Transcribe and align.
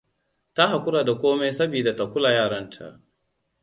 Ta 0.53 0.67
haƙura 0.67 1.03
da 1.05 1.13
komai 1.17 1.53
sabida 1.53 1.95
ta 1.95 2.05
kula 2.11 2.31
yaranta. 2.33 2.99